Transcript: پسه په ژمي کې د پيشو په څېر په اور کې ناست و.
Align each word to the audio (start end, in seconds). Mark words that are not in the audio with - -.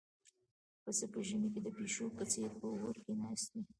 پسه 0.83 1.05
په 1.13 1.19
ژمي 1.27 1.49
کې 1.53 1.59
د 1.63 1.67
پيشو 1.77 2.05
په 2.17 2.23
څېر 2.31 2.51
په 2.59 2.67
اور 2.81 2.95
کې 3.03 3.13
ناست 3.21 3.51
و. 3.55 3.61